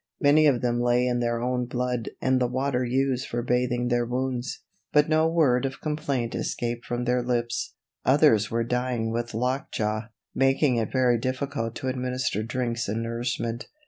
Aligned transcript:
Many 0.19 0.47
of 0.47 0.61
them 0.61 0.81
lay 0.81 1.05
in 1.05 1.19
their 1.19 1.39
own 1.39 1.67
blood 1.67 2.09
and 2.19 2.41
the 2.41 2.47
water 2.47 2.83
used 2.83 3.27
for 3.27 3.43
bathing 3.43 3.87
their 3.89 4.03
wounds, 4.03 4.61
but 4.91 5.07
no 5.07 5.27
word 5.27 5.63
of 5.63 5.79
complaint 5.79 6.33
escaped 6.33 6.87
from 6.87 7.03
their 7.03 7.21
lips. 7.21 7.75
Others 8.03 8.49
were 8.49 8.63
dying 8.63 9.11
with 9.11 9.35
lockjaw, 9.35 10.07
making 10.33 10.77
it 10.77 10.91
very 10.91 11.19
difficult 11.19 11.75
to 11.75 11.87
administer 11.87 12.41
drinks 12.41 12.87
and 12.87 13.03
nourishment. 13.03 13.67